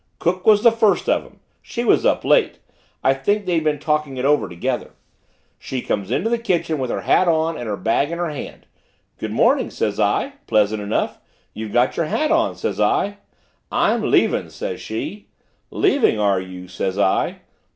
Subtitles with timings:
[0.17, 2.57] "Cook was the first of them she was up late
[3.03, 4.93] I think they'd been talking it over together.
[5.59, 8.65] She comes into the kitchen with her hat on and her bag in her hand.
[9.19, 11.19] 'Good morning,' says I, pleasant enough,
[11.53, 13.19] 'you've got your hat on,' says I.
[13.71, 15.27] 'I'm leaving,' says she.
[15.69, 17.41] 'Leaving, are you?' says I.